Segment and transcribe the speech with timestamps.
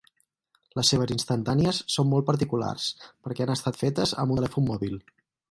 [0.77, 2.87] Les seves instantànies són molt particulars,
[3.29, 4.99] perquè han estat fetes amb un telèfon mòbil.